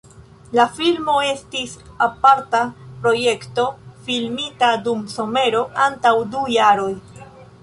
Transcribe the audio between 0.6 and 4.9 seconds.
filmo estis aparta projekto filmita